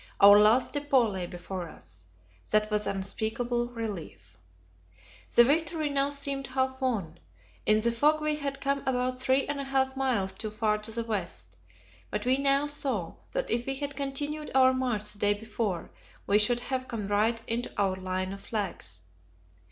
[0.19, 2.07] Our last depot lay before us;
[2.49, 4.35] that was an unspeakable relief.
[5.35, 7.19] The victory now seemed half won.
[7.67, 10.91] In the fog we had come about three and a half miles too far to
[10.91, 11.55] the west;
[12.09, 15.91] but we now saw that if we had continued our march the day before,
[16.25, 19.01] we should have come right into our line of flags.